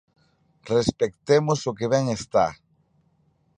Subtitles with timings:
[0.75, 2.47] Respectemos o que ben está.